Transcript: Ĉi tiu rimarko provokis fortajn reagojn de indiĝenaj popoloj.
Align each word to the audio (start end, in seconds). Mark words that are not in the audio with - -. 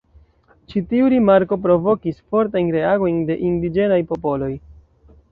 Ĉi 0.71 0.81
tiu 0.93 1.09
rimarko 1.13 1.57
provokis 1.65 2.17
fortajn 2.35 2.71
reagojn 2.77 3.19
de 3.27 3.35
indiĝenaj 3.49 3.99
popoloj. 4.13 4.49